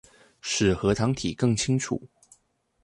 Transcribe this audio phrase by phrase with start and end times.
[0.41, 2.09] 使核糖體更清楚